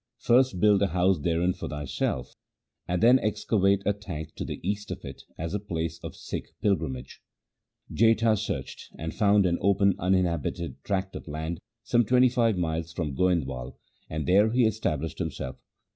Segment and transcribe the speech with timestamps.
[0.17, 2.33] First build a house therein for thyself,
[2.87, 6.47] and then excavate a tank to the east of it as a place of Sikh
[6.59, 7.21] pilgrimage.'
[7.89, 12.91] 1 Jetha searched, and found an open uninhabited tract of country some twenty five miles
[12.91, 13.77] from Goind wal,
[14.09, 15.61] and there he established himself.